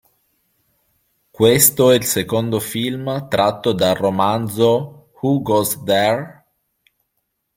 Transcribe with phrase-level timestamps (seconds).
[1.29, 6.43] Questo è il secondo film tratto dal romanzo "Who Goes There?